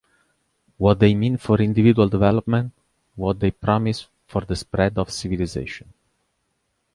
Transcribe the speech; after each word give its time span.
What 0.79 0.97
They 0.97 1.13
Mean 1.13 1.37
for 1.37 1.61
Individual 1.61 2.09
Development, 2.09 2.71
What 3.13 3.39
They 3.39 3.51
Promise 3.51 4.07
for 4.25 4.41
the 4.43 4.55
Spread 4.55 4.97
of 4.97 5.11
Civilization". 5.11 5.93